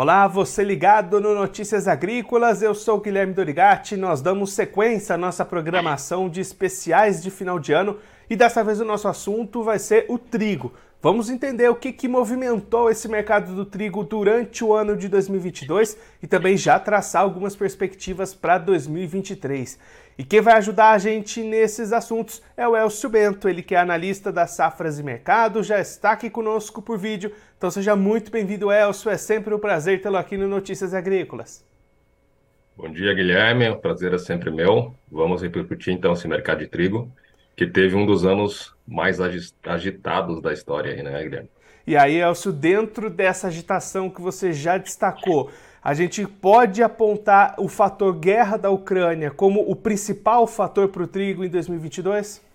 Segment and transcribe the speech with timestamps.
[0.00, 3.96] Olá, você ligado no Notícias Agrícolas, eu sou Guilherme Dorigatti.
[3.96, 7.98] Nós damos sequência à nossa programação de especiais de final de ano
[8.30, 10.72] e dessa vez o nosso assunto vai ser o trigo.
[11.02, 15.98] Vamos entender o que, que movimentou esse mercado do trigo durante o ano de 2022
[16.22, 19.80] e também já traçar algumas perspectivas para 2023.
[20.18, 23.78] E quem vai ajudar a gente nesses assuntos é o Elcio Bento, ele que é
[23.78, 27.32] analista das safras e mercado, já está aqui conosco por vídeo.
[27.56, 29.12] Então seja muito bem-vindo, Elcio.
[29.12, 31.64] É sempre um prazer tê-lo aqui no Notícias Agrícolas.
[32.76, 33.68] Bom dia, Guilherme.
[33.68, 34.92] O prazer é sempre meu.
[35.08, 37.08] Vamos repercutir então esse mercado de trigo
[37.54, 41.50] que teve um dos anos mais agitados da história aí, né, Guilherme?
[41.86, 45.50] E aí, Elcio, dentro dessa agitação que você já destacou,
[45.82, 51.06] a gente pode apontar o fator guerra da Ucrânia como o principal fator para o
[51.06, 52.46] trigo em 2022?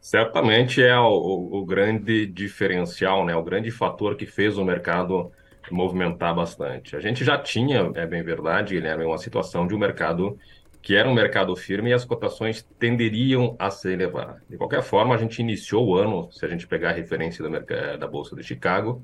[0.00, 3.34] Certamente é o, o, grande diferencial, né?
[3.34, 5.32] o grande fator que fez o mercado
[5.68, 6.94] movimentar bastante.
[6.94, 10.38] A gente já tinha, é bem verdade, Guilherme, uma situação de um mercado
[10.80, 14.40] que era um mercado firme e as cotações tenderiam a se elevar.
[14.48, 17.98] De qualquer forma, a gente iniciou o ano, se a gente pegar a referência mercado,
[17.98, 19.02] da Bolsa de Chicago,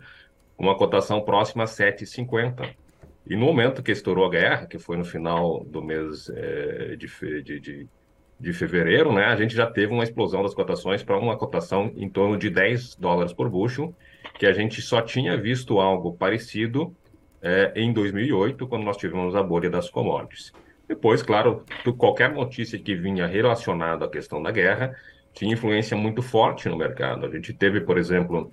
[0.57, 2.77] uma cotação próxima a 7,50.
[3.27, 7.07] E no momento que estourou a guerra, que foi no final do mês é, de,
[7.43, 7.89] de, de,
[8.39, 12.09] de, fevereiro, né, a gente já teve uma explosão das cotações para uma cotação em
[12.09, 13.95] torno de 10 dólares por bushel,
[14.35, 16.95] que a gente só tinha visto algo parecido
[17.41, 20.53] é, em 2008, quando nós tivemos a bolha das commodities.
[20.89, 21.65] Depois, claro,
[21.97, 24.95] qualquer notícia que vinha relacionada à questão da guerra
[25.33, 27.25] tinha influência muito forte no mercado.
[27.25, 28.53] A gente teve, por exemplo,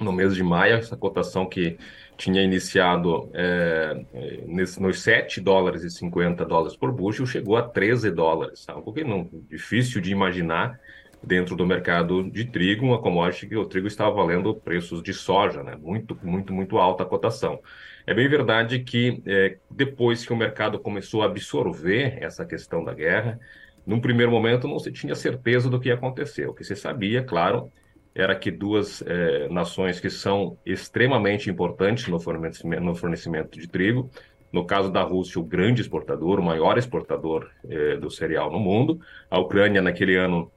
[0.00, 1.78] no mês de maio, essa cotação que
[2.18, 4.04] tinha iniciado é,
[4.44, 9.04] nesse, nos 7 dólares e 50 dólares por bushel, chegou a 13 dólares, algo que
[9.04, 10.78] não difícil de imaginar
[11.22, 15.62] dentro do mercado de trigo, uma commodity que o trigo estava valendo preços de soja,
[15.62, 15.76] né?
[15.76, 17.60] muito, muito, muito alta a cotação.
[18.04, 22.94] É bem verdade que é, depois que o mercado começou a absorver essa questão da
[22.94, 23.38] guerra,
[23.86, 26.48] num primeiro momento não se tinha certeza do que ia acontecer.
[26.48, 27.70] O que se sabia, claro,
[28.18, 34.10] era que duas é, nações que são extremamente importantes no fornecimento, no fornecimento de trigo,
[34.52, 39.00] no caso da Rússia, o grande exportador, o maior exportador é, do cereal no mundo,
[39.30, 40.50] a Ucrânia naquele ano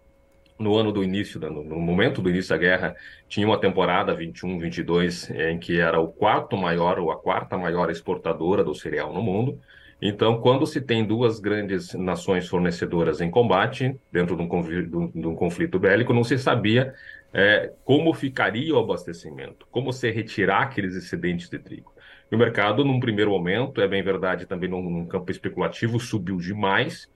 [0.57, 2.95] no ano do início, no momento do início da guerra,
[3.27, 8.63] tinha uma temporada 21-22 em que era o quarto maior ou a quarta maior exportadora
[8.63, 9.59] do cereal no mundo.
[10.01, 15.27] Então, quando se tem duas grandes nações fornecedoras em combate, dentro de um conflito, de
[15.27, 16.93] um conflito bélico, não se sabia
[17.31, 21.93] é, como ficaria o abastecimento, como se retirar aqueles excedentes de trigo.
[22.31, 26.37] E o mercado, num primeiro momento, é bem verdade, também num, num campo especulativo, subiu
[26.37, 27.07] demais,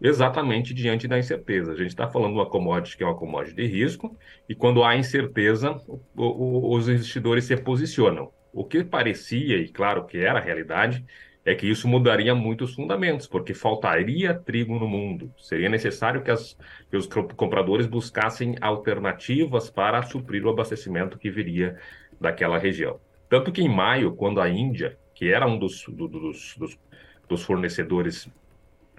[0.00, 1.72] exatamente diante da incerteza.
[1.72, 4.16] A gente está falando de uma commodity que é uma commodity de risco,
[4.48, 8.32] e quando há incerteza, o, o, os investidores se posicionam.
[8.52, 11.04] O que parecia, e claro que era a realidade,
[11.44, 15.32] é que isso mudaria muito os fundamentos, porque faltaria trigo no mundo.
[15.38, 16.56] Seria necessário que, as,
[16.90, 17.06] que os
[17.36, 21.78] compradores buscassem alternativas para suprir o abastecimento que viria
[22.20, 23.00] daquela região.
[23.28, 26.78] Tanto que em maio, quando a Índia, que era um dos, do, dos, dos,
[27.28, 28.28] dos fornecedores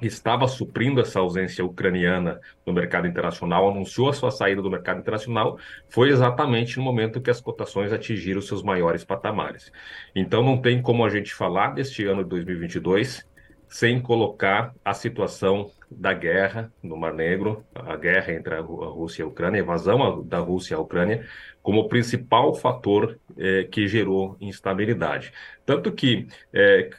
[0.01, 5.57] estava suprindo essa ausência ucraniana no mercado internacional, anunciou a sua saída do mercado internacional,
[5.89, 9.71] foi exatamente no momento que as cotações atingiram seus maiores patamares.
[10.15, 13.27] Então não tem como a gente falar deste ano de 2022
[13.67, 19.25] sem colocar a situação da guerra no Mar Negro, a guerra entre a Rússia e
[19.25, 21.25] a Ucrânia, a invasão da Rússia à Ucrânia,
[21.61, 25.33] como principal fator é, que gerou instabilidade.
[25.65, 26.89] Tanto que é,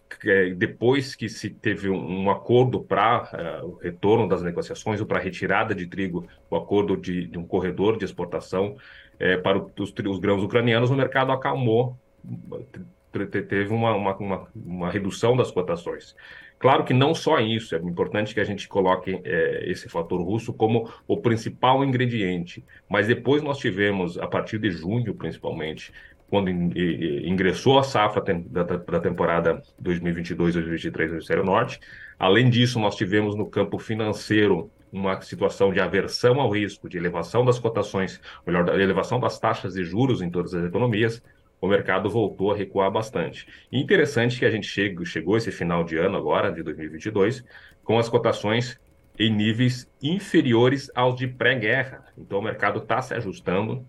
[0.55, 5.23] depois que se teve um, um acordo para o retorno das negociações ou para a
[5.23, 8.77] retirada de trigo, o acordo de, de um corredor de exportação
[9.43, 11.97] para os, os grãos ucranianos, o mercado acalmou
[13.49, 16.15] teve uma, uma, uma, uma, redução das cotações.
[16.59, 20.53] Claro que não só isso, é importante que a gente coloque é, esse fator russo
[20.53, 25.93] como o principal ingrediente, mas depois nós tivemos, a partir de junho principalmente,
[26.33, 31.79] quando ingressou a safra da, da temporada 2022-2023 no Hemisfério Norte,
[32.19, 37.45] além disso, nós tivemos no campo financeiro uma situação de aversão ao risco, de elevação
[37.45, 41.23] das cotações, melhor, elevação das taxas de juros em todas as economias,
[41.63, 43.47] o mercado voltou a recuar bastante.
[43.71, 47.45] E interessante que a gente chegou, chegou esse final de ano agora, de 2022,
[47.85, 48.81] com as cotações
[49.17, 52.05] em níveis inferiores aos de pré-guerra.
[52.19, 53.87] Então o mercado está se ajustando,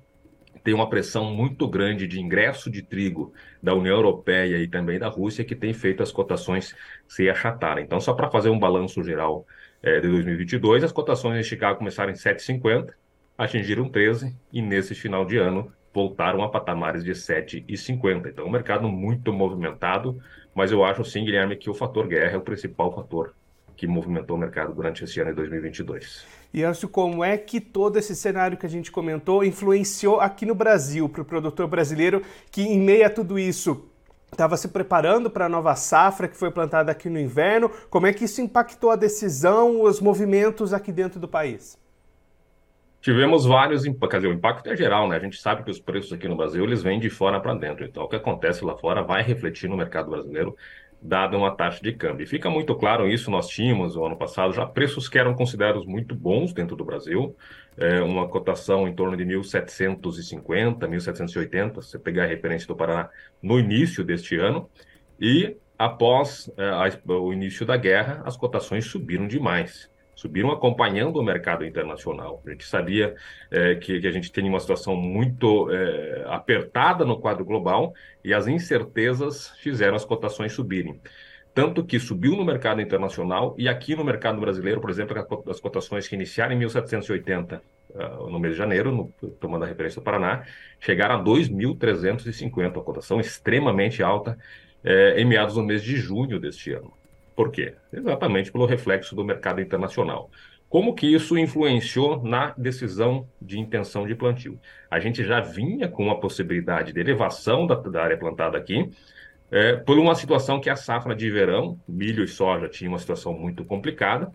[0.64, 5.08] tem uma pressão muito grande de ingresso de trigo da União Europeia e também da
[5.08, 6.76] Rússia que tem feito as cotações
[7.08, 7.86] se achatarem.
[7.86, 9.48] Então, só para fazer um balanço geral
[9.82, 12.94] é, de 2022, as cotações em Chicago começaram em 7,50,
[13.36, 18.30] atingiram 13 e nesse final de ano voltaram a patamares de 7,50.
[18.30, 20.20] Então, um mercado muito movimentado,
[20.56, 23.34] mas eu acho sim, Guilherme, que o fator guerra é o principal fator
[23.76, 26.26] que movimentou o mercado durante esse ano de 2022.
[26.54, 30.54] E Ancio, como é que todo esse cenário que a gente comentou influenciou aqui no
[30.54, 33.90] Brasil, para o produtor brasileiro, que em meio a tudo isso
[34.32, 37.70] estava se preparando para a nova safra que foi plantada aqui no inverno?
[37.90, 41.78] Como é que isso impactou a decisão, os movimentos aqui dentro do país?
[43.04, 45.18] Tivemos vários impactos, quer dizer, o impacto é geral, né?
[45.18, 47.84] A gente sabe que os preços aqui no Brasil, eles vêm de fora para dentro.
[47.84, 50.56] Então, o que acontece lá fora vai refletir no mercado brasileiro,
[51.02, 52.24] dada uma taxa de câmbio.
[52.24, 55.86] E fica muito claro isso, nós tínhamos, o ano passado, já preços que eram considerados
[55.86, 57.36] muito bons dentro do Brasil,
[57.76, 63.10] é, uma cotação em torno de 1.750, 1.780, se você pegar a referência do Paraná,
[63.42, 64.70] no início deste ano,
[65.20, 69.92] e após é, a, o início da guerra, as cotações subiram demais
[70.24, 72.42] subiram acompanhando o mercado internacional.
[72.48, 73.14] A gente sabia
[73.52, 77.94] é, que, que, a gente tem uma situação muito é, apertada no quadro global
[78.24, 81.00] e as incertezas fizeram as cotações subirem.
[81.54, 86.08] Tanto que subiu no mercado internacional e aqui no mercado brasileiro, por exemplo, as cotações
[86.08, 90.04] que iniciaram em 1780 uh, ah, no mês de janeiro, no, tomando a referência do
[90.04, 90.46] Paraná,
[90.80, 94.38] chegaram a 2.350, uma cotação extremamente alta
[94.84, 96.92] é, em meados do mês de junho deste ano.
[97.36, 97.76] Por quê?
[97.92, 100.30] Exatamente pelo reflexo do mercado internacional.
[100.70, 104.60] Como que isso influenciou na decisão de intenção de plantio?
[104.90, 108.90] A gente já vinha com a possibilidade de elevação da, da área plantada aqui,
[109.52, 113.34] é, por uma situação que a safra de verão, milho e soja, tinha uma situação
[113.34, 114.32] muito complicada,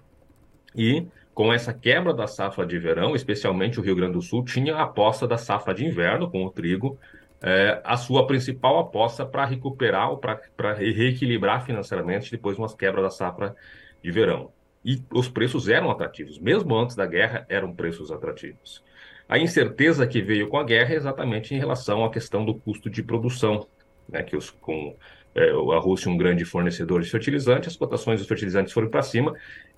[0.77, 4.77] e com essa quebra da safra de verão, especialmente o Rio Grande do Sul, tinha
[4.77, 6.99] a aposta da safra de inverno com o trigo,
[7.43, 13.05] é, a sua principal aposta para recuperar ou para reequilibrar financeiramente depois de umas quebras
[13.05, 13.55] da safra
[14.03, 14.51] de verão.
[14.85, 18.83] E os preços eram atrativos, mesmo antes da guerra, eram preços atrativos.
[19.29, 22.89] A incerteza que veio com a guerra é exatamente em relação à questão do custo
[22.89, 23.67] de produção,
[24.09, 24.97] né, que os, com
[25.35, 29.35] é, a Rússia um grande fornecedor de fertilizantes, as cotações dos fertilizantes foram para cima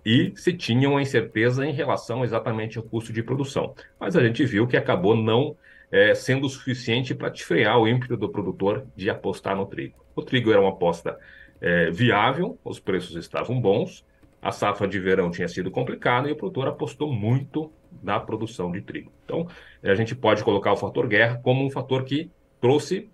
[0.07, 3.75] e se tinha uma incerteza em relação exatamente ao custo de produção.
[3.99, 5.57] Mas a gente viu que acabou não
[5.91, 10.05] é, sendo suficiente para te frear o ímpeto do produtor de apostar no trigo.
[10.15, 11.19] O trigo era uma aposta
[11.61, 14.05] é, viável, os preços estavam bons,
[14.41, 17.71] a safra de verão tinha sido complicada e o produtor apostou muito
[18.03, 19.13] na produção de trigo.
[19.25, 19.47] Então,
[19.83, 23.11] a gente pode colocar o fator guerra como um fator que trouxe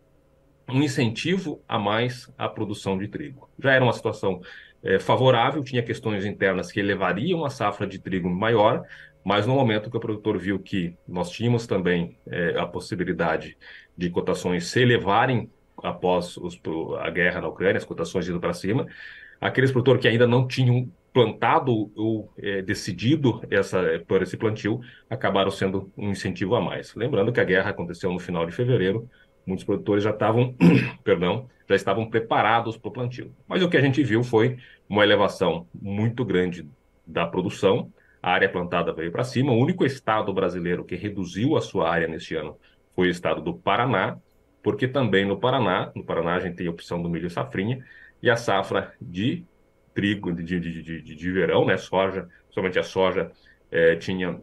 [0.68, 3.48] um incentivo a mais à produção de trigo.
[3.58, 4.40] Já era uma situação
[4.82, 8.84] é, favorável, tinha questões internas que elevariam a safra de trigo maior,
[9.26, 13.58] mas no momento que o produtor viu que nós tínhamos também é, a possibilidade
[13.98, 15.50] de cotações se elevarem
[15.82, 16.56] após os,
[17.00, 18.86] a guerra na Ucrânia, as cotações indo para cima,
[19.40, 24.80] aqueles produtores que ainda não tinham plantado ou é, decidido essa, por esse plantio
[25.10, 26.94] acabaram sendo um incentivo a mais.
[26.94, 29.10] Lembrando que a guerra aconteceu no final de fevereiro,
[29.44, 30.54] muitos produtores já estavam,
[31.02, 33.34] perdão, já estavam preparados para o plantio.
[33.48, 34.56] Mas o que a gente viu foi
[34.88, 36.70] uma elevação muito grande
[37.04, 37.90] da produção,
[38.26, 39.52] a área plantada veio para cima.
[39.52, 42.58] O único estado brasileiro que reduziu a sua área neste ano
[42.92, 44.18] foi o estado do Paraná,
[44.64, 47.86] porque também no Paraná, no Paraná a gente tem a opção do milho safrinha
[48.20, 49.44] e a safra de
[49.94, 53.30] trigo de, de, de, de, verão, né, soja, somente a soja
[53.70, 54.40] é, tinha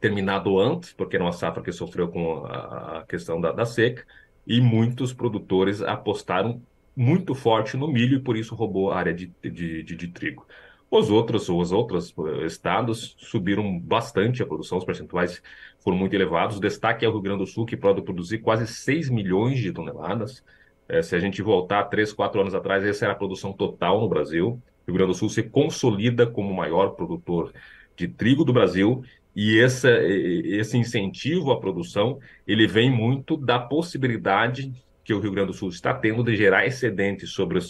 [0.00, 4.02] terminado antes, porque era uma safra que sofreu com a, a questão da, da seca,
[4.46, 6.62] e muitos produtores apostaram
[6.96, 10.46] muito forte no milho e por isso roubou a área de, de, de, de trigo.
[10.90, 15.40] Os outros, os outros eh, estados subiram bastante a produção, os percentuais
[15.78, 16.56] foram muito elevados.
[16.56, 19.72] O destaque é o Rio Grande do Sul, que pode produzir quase 6 milhões de
[19.72, 20.42] toneladas.
[20.88, 24.08] É, se a gente voltar 3, 4 anos atrás, essa era a produção total no
[24.08, 24.60] Brasil.
[24.86, 27.52] O Rio Grande do Sul se consolida como o maior produtor
[27.96, 29.04] de trigo do Brasil
[29.36, 34.72] e essa, esse incentivo à produção ele vem muito da possibilidade
[35.10, 37.62] que o Rio Grande do Sul está tendo de gerar excedentes sobre o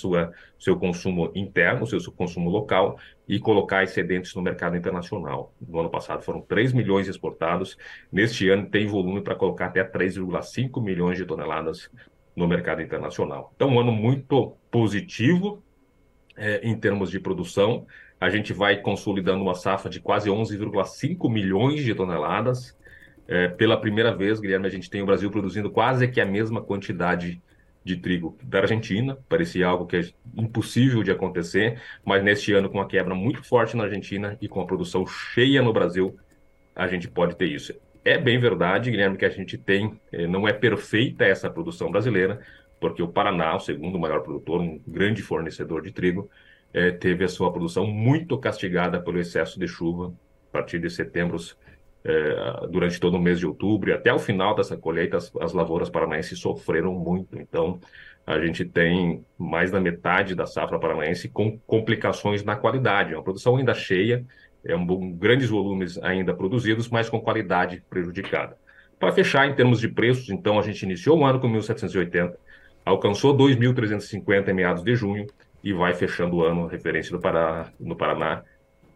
[0.58, 5.54] seu consumo interno, seu, seu consumo local, e colocar excedentes no mercado internacional.
[5.58, 7.78] No ano passado foram 3 milhões exportados,
[8.12, 11.90] neste ano tem volume para colocar até 3,5 milhões de toneladas
[12.36, 13.50] no mercado internacional.
[13.56, 15.62] Então, um ano muito positivo
[16.36, 17.86] é, em termos de produção.
[18.20, 22.76] A gente vai consolidando uma safra de quase 11,5 milhões de toneladas,
[23.30, 26.60] é, pela primeira vez, Guilherme, a gente tem o Brasil produzindo quase que a mesma
[26.60, 27.40] quantidade
[27.84, 30.04] de trigo da Argentina, parecia algo que é
[30.36, 34.60] impossível de acontecer, mas neste ano, com a quebra muito forte na Argentina e com
[34.60, 36.18] a produção cheia no Brasil,
[36.74, 37.72] a gente pode ter isso.
[38.04, 42.40] É bem verdade, Guilherme, que a gente tem, é, não é perfeita essa produção brasileira,
[42.80, 46.28] porque o Paraná, o segundo maior produtor, um grande fornecedor de trigo,
[46.74, 50.12] é, teve a sua produção muito castigada pelo excesso de chuva
[50.48, 51.38] a partir de setembro
[52.04, 55.52] é, durante todo o mês de outubro e até o final dessa colheita, as, as
[55.52, 57.38] lavouras paranaenses sofreram muito.
[57.38, 57.78] Então,
[58.26, 63.12] a gente tem mais da metade da safra paranaense com complicações na qualidade.
[63.12, 64.24] É uma produção ainda cheia,
[64.64, 68.56] é um, grandes volumes ainda produzidos, mas com qualidade prejudicada.
[68.98, 72.34] Para fechar, em termos de preços, então, a gente iniciou o ano com 1.780,
[72.84, 75.26] alcançou 2.350 em meados de junho
[75.64, 78.42] e vai fechando o ano, referência do Pará, no Paraná,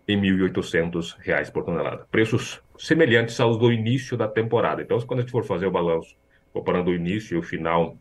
[0.06, 2.06] em R$ 1.800 por tonelada.
[2.10, 4.82] Preços semelhantes aos do início da temporada.
[4.82, 6.16] Então, quando a gente for fazer o balanço,
[6.52, 7.96] comparando o início e o final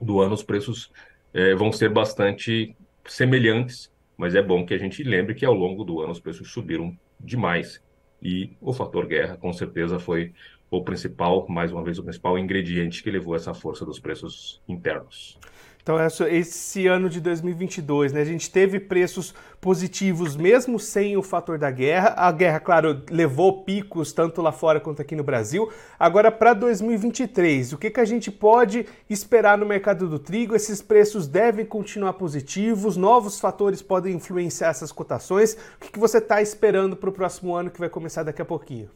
[0.00, 0.90] do ano, os preços
[1.32, 2.74] eh, vão ser bastante
[3.06, 6.50] semelhantes, mas é bom que a gente lembre que ao longo do ano os preços
[6.50, 7.82] subiram demais.
[8.22, 10.32] E o fator guerra, com certeza, foi
[10.70, 15.38] o principal, mais uma vez, o principal ingrediente que levou essa força dos preços internos.
[15.84, 15.98] Então,
[16.30, 21.70] esse ano de 2022, né, a gente teve preços positivos mesmo sem o fator da
[21.70, 22.14] guerra.
[22.16, 25.70] A guerra, claro, levou picos tanto lá fora quanto aqui no Brasil.
[25.98, 30.56] Agora, para 2023, o que, que a gente pode esperar no mercado do trigo?
[30.56, 32.96] Esses preços devem continuar positivos?
[32.96, 35.52] Novos fatores podem influenciar essas cotações?
[35.52, 38.46] O que, que você está esperando para o próximo ano que vai começar daqui a
[38.46, 38.88] pouquinho?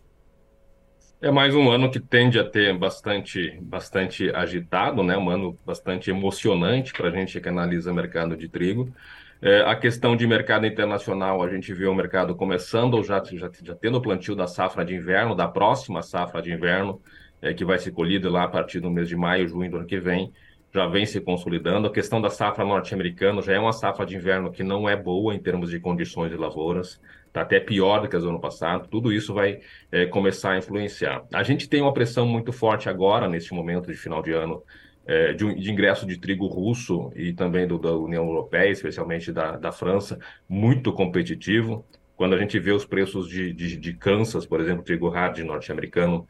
[1.20, 5.18] É mais um ano que tende a ter bastante, bastante agitado, né?
[5.18, 8.94] Um ano bastante emocionante para a gente que analisa mercado de trigo.
[9.42, 13.50] É, a questão de mercado internacional, a gente vê o mercado começando ou já, já,
[13.62, 17.02] já tendo o plantio da safra de inverno, da próxima safra de inverno,
[17.42, 19.86] é, que vai ser colhida lá a partir do mês de maio, junho do ano
[19.86, 20.32] que vem,
[20.72, 21.88] já vem se consolidando.
[21.88, 25.34] A questão da safra norte-americana já é uma safra de inverno que não é boa
[25.34, 28.88] em termos de condições de lavouras está até pior do que as do ano passado,
[28.88, 29.60] tudo isso vai
[29.92, 31.24] é, começar a influenciar.
[31.32, 34.62] A gente tem uma pressão muito forte agora, neste momento de final de ano,
[35.06, 39.56] é, de, de, ingresso de trigo russo e também do, da União Europeia, especialmente da,
[39.56, 40.18] da França,
[40.48, 41.84] muito competitivo.
[42.16, 46.26] Quando a gente vê os preços de, de, de Kansas, por exemplo, trigo hard norte-americano,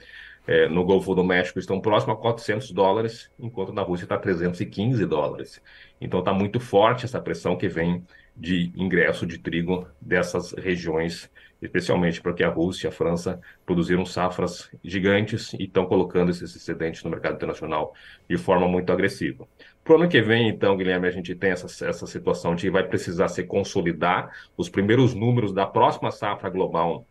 [0.47, 5.05] é, no Golfo do México estão próximo a 400 dólares, enquanto na Rússia está 315
[5.05, 5.61] dólares.
[6.01, 8.03] Então está muito forte essa pressão que vem
[8.39, 11.31] de ingresso de trigo dessas regiões,
[11.61, 17.03] especialmente porque a Rússia e a França produziram safras gigantes e estão colocando esses excedentes
[17.03, 17.93] no mercado internacional
[18.29, 19.47] de forma muito agressiva.
[19.83, 22.85] Para o ano que vem, então, Guilherme, a gente tem essa, essa situação de vai
[22.85, 27.05] precisar se consolidar os primeiros números da próxima safra global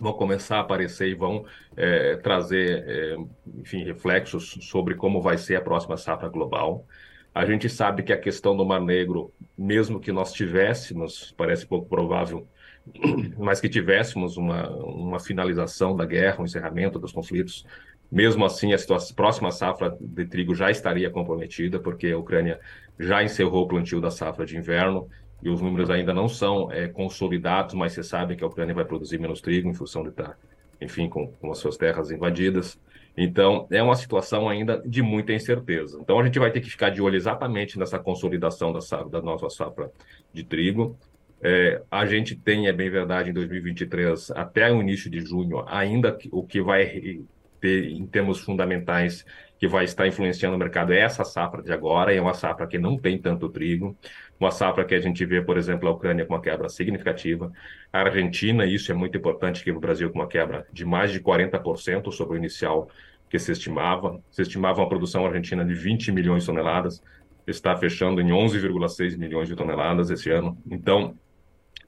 [0.00, 1.44] vão começar a aparecer e vão
[1.76, 3.16] é, trazer, é,
[3.58, 6.86] enfim, reflexos sobre como vai ser a próxima safra global.
[7.34, 11.88] A gente sabe que a questão do Mar Negro, mesmo que nós tivéssemos, parece pouco
[11.88, 12.46] provável,
[13.38, 17.64] mas que tivéssemos uma, uma finalização da guerra, um encerramento dos conflitos,
[18.10, 22.58] mesmo assim a, situação, próxima safra de trigo já estaria comprometida, porque a Ucrânia
[22.98, 25.08] já encerrou o plantio da safra de inverno
[25.42, 28.84] e os números ainda não são é, consolidados, mas você sabe que a Ucrânia vai
[28.84, 30.36] produzir menos trigo em função de estar,
[30.80, 32.78] enfim, com, com as suas terras invadidas.
[33.16, 35.98] Então, é uma situação ainda de muita incerteza.
[36.00, 39.22] Então, a gente vai ter que ficar de olho exatamente nessa consolidação da, safra, da
[39.22, 39.90] nossa safra
[40.32, 40.96] de trigo.
[41.42, 46.16] É, a gente tem, é bem verdade, em 2023, até o início de junho, ainda
[46.30, 47.22] o que vai
[47.60, 49.24] ter, em termos fundamentais,
[49.58, 52.78] que vai estar influenciando o mercado é essa safra de agora, é uma safra que
[52.78, 53.96] não tem tanto trigo,
[54.40, 57.52] uma safra que a gente vê, por exemplo, a Ucrânia com uma quebra significativa,
[57.92, 61.20] a Argentina, isso é muito importante, que o Brasil com uma quebra de mais de
[61.20, 62.88] 40% sobre o inicial
[63.28, 64.20] que se estimava.
[64.30, 67.02] Se estimava uma produção argentina de 20 milhões de toneladas,
[67.46, 70.56] está fechando em 11,6 milhões de toneladas esse ano.
[70.70, 71.14] Então,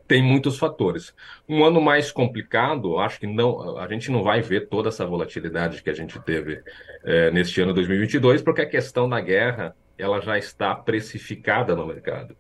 [0.07, 1.15] tem muitos fatores.
[1.49, 5.83] Um ano mais complicado, acho que não, a gente não vai ver toda essa volatilidade
[5.83, 6.63] que a gente teve
[7.03, 12.37] é, neste ano 2022, porque a questão da guerra ela já está precificada no mercado.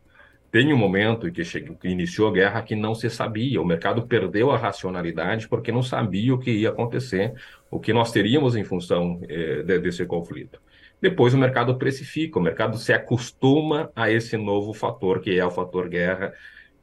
[0.52, 4.06] Tem um momento que, chegou, que iniciou a guerra que não se sabia, o mercado
[4.06, 7.32] perdeu a racionalidade porque não sabia o que ia acontecer,
[7.71, 10.61] o que nós teríamos em função eh, desse conflito.
[11.00, 15.50] Depois o mercado precifica, o mercado se acostuma a esse novo fator, que é o
[15.50, 16.35] fator guerra,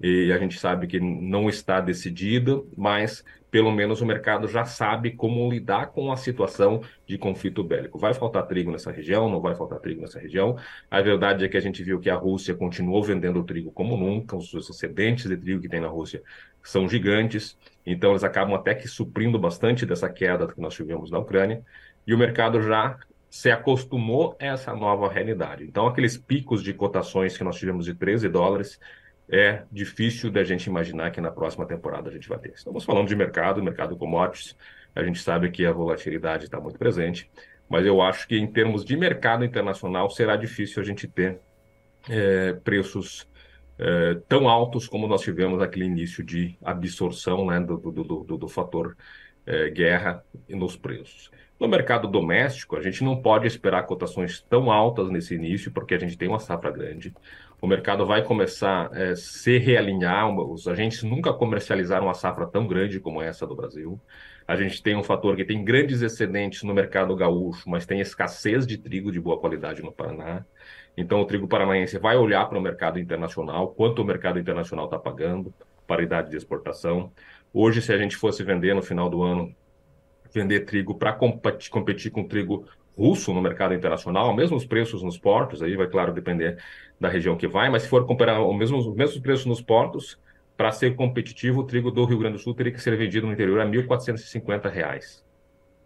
[0.02, 5.12] e a gente sabe que não está decidido, mas pelo menos o mercado já sabe
[5.12, 7.98] como lidar com a situação de conflito bélico.
[7.98, 9.30] Vai faltar trigo nessa região?
[9.30, 10.58] Não vai faltar trigo nessa região?
[10.90, 14.36] A verdade é que a gente viu que a Rússia continuou vendendo trigo como nunca,
[14.36, 16.22] os excedentes de trigo que tem na Rússia
[16.62, 21.20] são gigantes, então eles acabam até que suprindo bastante dessa queda que nós tivemos na
[21.20, 21.64] Ucrânia,
[22.06, 22.98] e o mercado já
[23.30, 25.64] se acostumou a essa nova realidade.
[25.64, 28.80] Então, aqueles picos de cotações que nós tivemos de 13 dólares,
[29.32, 32.50] é difícil da gente imaginar que na próxima temporada a gente vai ter.
[32.50, 34.56] Estamos falando de mercado, mercado commodities,
[34.96, 37.30] a gente sabe que a volatilidade está muito presente,
[37.70, 41.40] mas eu acho que em termos de mercado internacional será difícil a gente ter
[42.10, 43.30] é, preços
[43.78, 48.48] é, tão altos como nós tivemos naquele início de absorção né, do, do, do, do,
[48.48, 48.98] fator
[49.46, 51.32] é, guerra nos preços.
[51.60, 56.00] No mercado doméstico, a gente não pode esperar cotações tão altas nesse início, porque a
[56.00, 57.14] gente tem uma safra grande.
[57.62, 60.30] O mercado vai começar a é, se realinhar.
[60.30, 64.00] Os agentes nunca comercializaram uma safra tão grande como essa do Brasil.
[64.48, 68.66] A gente tem um fator que tem grandes excedentes no mercado gaúcho, mas tem escassez
[68.66, 70.46] de trigo de boa qualidade no Paraná.
[70.98, 74.98] Então, o trigo paranaense vai olhar para o mercado internacional, quanto o mercado internacional está
[74.98, 75.54] pagando,
[75.86, 77.12] paridade de exportação.
[77.54, 79.56] Hoje, se a gente fosse vender no final do ano,
[80.34, 82.66] vender trigo para competir, com trigo
[83.00, 86.58] russo no mercado internacional, mesmo os preços nos portos, aí vai, claro, depender
[87.00, 90.20] da região que vai, mas se for comparar os mesmos, os mesmos preços nos portos,
[90.58, 93.32] para ser competitivo, o trigo do Rio Grande do Sul teria que ser vendido no
[93.32, 95.24] interior a R$ 1.450.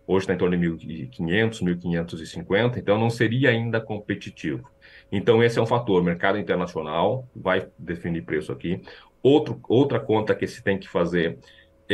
[0.07, 4.67] Hoje está em torno de 1.500, 1.550, então não seria ainda competitivo.
[5.11, 8.81] Então esse é um fator, mercado internacional vai definir preço aqui.
[9.21, 11.37] Outro, outra conta que se tem que fazer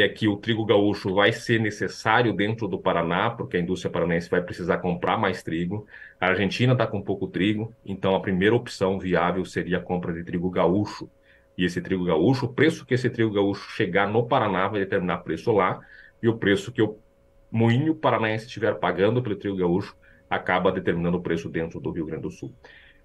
[0.02, 4.30] é que o trigo gaúcho vai ser necessário dentro do Paraná, porque a indústria paranaense
[4.30, 5.88] vai precisar comprar mais trigo.
[6.20, 10.24] A Argentina está com pouco trigo, então a primeira opção viável seria a compra de
[10.24, 11.10] trigo gaúcho.
[11.58, 15.20] E esse trigo gaúcho, o preço que esse trigo gaúcho chegar no Paraná vai determinar
[15.20, 15.80] o preço lá,
[16.22, 16.98] e o preço que o
[17.52, 19.96] moinho paranaense estiver pagando pelo trigo gaúcho
[20.30, 22.54] acaba determinando o preço dentro do Rio Grande do Sul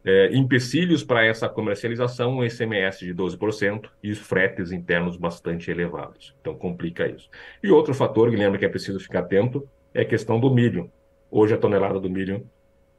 [0.05, 6.35] é, empecilhos para essa comercialização, um ICMS de 12% e os fretes internos bastante elevados.
[6.41, 7.31] Então, complica isso.
[7.63, 10.91] E outro fator, Guilherme, que é preciso ficar atento, é a questão do milho.
[11.31, 12.47] Hoje, a tonelada do milho,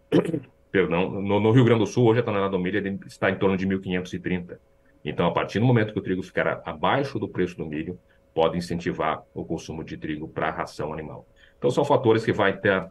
[0.72, 3.56] perdão, no, no, Rio Grande do Sul, hoje a tonelada do milho está em torno
[3.56, 4.58] de 1.530.
[5.04, 8.00] Então, a partir do momento que o trigo ficar abaixo do preço do milho,
[8.34, 11.28] pode incentivar o consumo de trigo para a ração animal.
[11.58, 12.86] Então, são fatores que vai ter,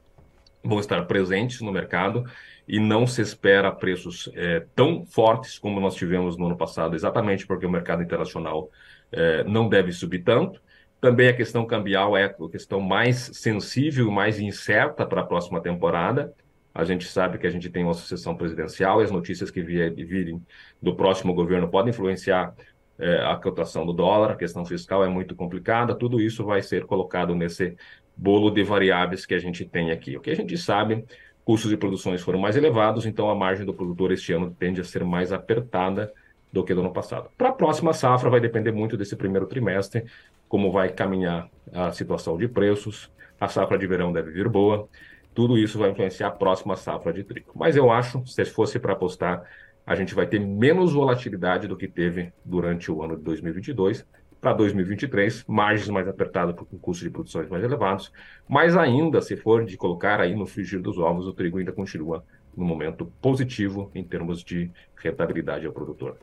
[0.65, 2.25] vão estar presentes no mercado
[2.67, 7.47] e não se espera preços é, tão fortes como nós tivemos no ano passado, exatamente
[7.47, 8.71] porque o mercado internacional
[9.13, 10.61] é, não deve subir tanto.
[11.01, 16.33] Também a questão cambial é a questão mais sensível, mais incerta para a próxima temporada.
[16.75, 20.43] A gente sabe que a gente tem uma sucessão presidencial e as notícias que virem
[20.81, 22.55] do próximo governo podem influenciar
[22.99, 26.87] é, a cotação do dólar, a questão fiscal é muito complicada, tudo isso vai ser
[26.87, 27.77] colocado nesse
[28.17, 30.17] bolo de variáveis que a gente tem aqui.
[30.17, 31.05] O que a gente sabe
[31.45, 34.85] custos de produções foram mais elevados, então a margem do produtor este ano tende a
[34.85, 36.13] ser mais apertada
[36.51, 37.29] do que do ano passado.
[37.37, 40.05] Para a próxima safra, vai depender muito desse primeiro trimestre,
[40.49, 44.89] como vai caminhar a situação de preços, a safra de verão deve vir boa,
[45.35, 47.51] tudo isso vai influenciar a próxima safra de trigo.
[47.55, 49.43] Mas eu acho, se fosse para apostar,
[49.85, 54.07] a gente vai ter menos volatilidade do que teve durante o ano de 2022,
[54.45, 58.13] para 2023, margens mais apertadas com custos de produções mais elevados,
[58.47, 62.23] mas ainda, se for de colocar aí no frigir dos ovos, o trigo ainda continua
[62.55, 66.19] no momento positivo em termos de rentabilidade ao produtor.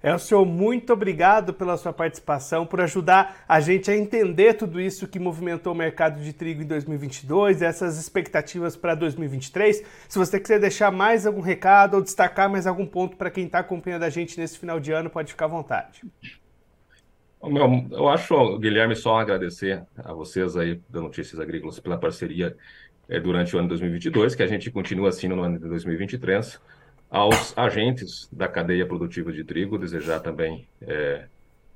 [0.00, 5.18] Elcio, muito obrigado pela sua participação, por ajudar a gente a entender tudo isso que
[5.18, 9.82] movimentou o mercado de trigo em 2022, essas expectativas para 2023.
[10.08, 13.58] Se você quiser deixar mais algum recado ou destacar mais algum ponto para quem está
[13.58, 16.02] acompanhando a gente nesse final de ano, pode ficar à vontade.
[17.42, 22.54] Meu, eu acho, Guilherme, só agradecer a vocês aí da Notícias Agrícolas pela parceria
[23.08, 26.60] é, durante o ano de 2022, que a gente continua assim no ano de 2023.
[27.10, 31.24] Aos agentes da cadeia produtiva de trigo, desejar também é,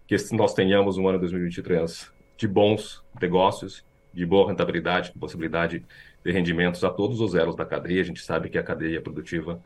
[0.06, 5.82] que nós tenhamos um ano de 2023 de bons negócios, de boa rentabilidade, com possibilidade
[6.22, 8.02] de rendimentos a todos os elos da cadeia.
[8.02, 9.62] A gente sabe que a cadeia produtiva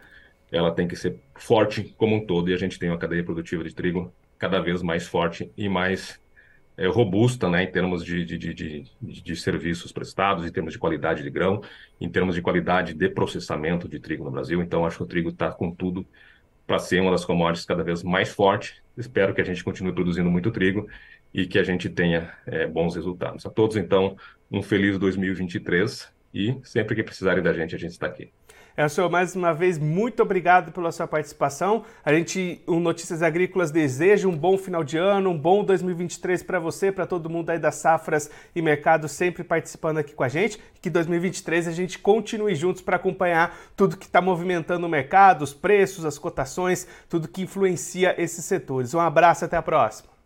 [0.51, 3.65] ela tem que ser forte como um todo, e a gente tem uma cadeia produtiva
[3.65, 6.21] de trigo cada vez mais forte e mais
[6.77, 11.23] é, robusta né, em termos de, de, de, de, serviços prestados, em termos de qualidade
[11.23, 11.61] de grão,
[12.01, 14.63] em termos de qualidade de processamento de trigo no Brasil.
[14.63, 16.07] Então, acho que o trigo está com tudo
[16.67, 18.81] para ser uma das commodities cada vez mais forte.
[18.97, 20.89] Espero que a gente continue produzindo muito trigo
[21.35, 23.45] e que a gente tenha é, bons resultados.
[23.45, 24.17] A todos, então,
[24.51, 28.31] um feliz 2023 e sempre que precisarem da gente, a gente está aqui.
[28.79, 31.85] É, senhor, mais uma vez, muito obrigado pela sua participação.
[32.05, 36.61] A gente, o Notícias Agrícolas, deseja um bom final de ano, um bom 2023 para
[36.61, 40.61] você, para todo mundo aí das safras e mercado sempre participando aqui com a gente.
[40.81, 45.53] Que 2023 a gente continue juntos para acompanhar tudo que está movimentando o mercado, os
[45.53, 48.95] preços, as cotações, tudo que influencia esses setores.
[48.95, 50.18] Um abraço, até a próxima.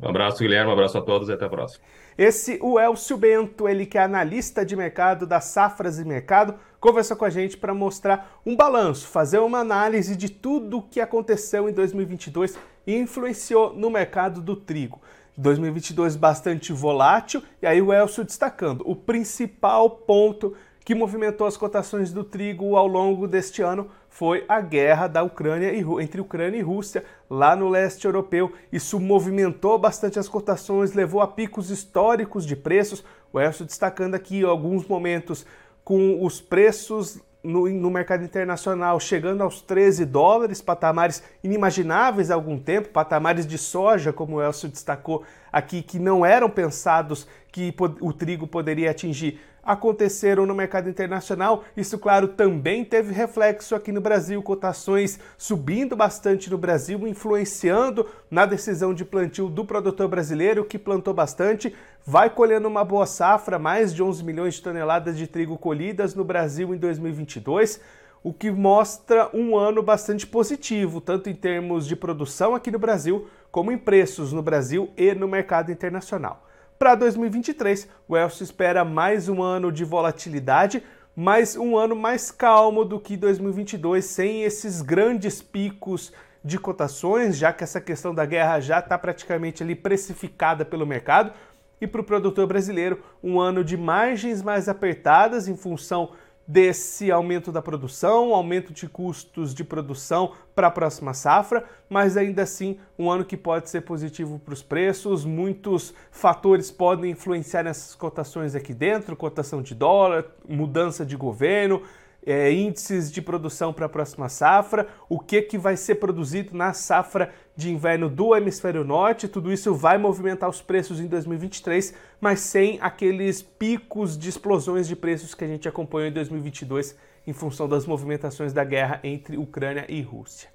[0.00, 1.84] Um abraço, Guilherme, um abraço a todos e até a próxima.
[2.16, 7.16] Esse, o Elcio Bento, ele que é analista de mercado das safras e mercado, conversou
[7.16, 11.68] com a gente para mostrar um balanço, fazer uma análise de tudo o que aconteceu
[11.68, 12.56] em 2022
[12.86, 15.00] e influenciou no mercado do trigo.
[15.36, 22.12] 2022 bastante volátil, e aí o Elcio destacando o principal ponto que movimentou as cotações
[22.12, 26.60] do trigo ao longo deste ano foi a guerra da Ucrânia e, entre Ucrânia e
[26.60, 28.52] Rússia lá no leste europeu.
[28.72, 33.04] Isso movimentou bastante as cotações, levou a picos históricos de preços.
[33.32, 35.46] O Elcio destacando aqui alguns momentos
[35.84, 42.58] com os preços no, no, mercado internacional chegando aos 13 dólares, patamares inimagináveis há algum
[42.58, 48.12] tempo, patamares de soja, como o Elcio destacou aqui, que não eram pensados que o
[48.12, 51.62] trigo poderia atingir aconteceram no mercado internacional.
[51.76, 58.46] Isso, claro, também teve reflexo aqui no Brasil, cotações subindo bastante no Brasil, influenciando na
[58.46, 63.94] decisão de plantio do produtor brasileiro, que plantou bastante, vai colhendo uma boa safra, mais
[63.94, 67.78] de 11 milhões de toneladas de trigo colhidas no Brasil em 2022
[68.20, 73.28] o que mostra um ano bastante positivo, tanto em termos de produção aqui no Brasil,
[73.50, 76.47] como em preços no Brasil e no mercado internacional.
[76.78, 80.80] Para 2023, o Elcio espera mais um ano de volatilidade,
[81.14, 86.12] mas um ano mais calmo do que 2022, sem esses grandes picos
[86.44, 91.32] de cotações, já que essa questão da guerra já está praticamente ali precificada pelo mercado.
[91.80, 96.12] E para o produtor brasileiro, um ano de margens mais apertadas em função
[96.48, 102.42] desse aumento da produção, aumento de custos de produção para a próxima safra, mas ainda
[102.42, 105.26] assim um ano que pode ser positivo para os preços.
[105.26, 111.82] Muitos fatores podem influenciar nessas cotações aqui dentro: cotação de dólar, mudança de governo,
[112.28, 116.74] é, índices de produção para a próxima safra, o que, que vai ser produzido na
[116.74, 122.40] safra de inverno do hemisfério norte, tudo isso vai movimentar os preços em 2023, mas
[122.40, 126.94] sem aqueles picos de explosões de preços que a gente acompanhou em 2022
[127.26, 130.50] em função das movimentações da guerra entre Ucrânia e Rússia.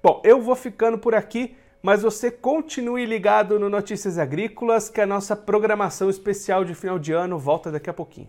[0.00, 5.06] Bom, eu vou ficando por aqui, mas você continue ligado no Notícias Agrícolas, que a
[5.06, 8.28] nossa programação especial de final de ano volta daqui a pouquinho.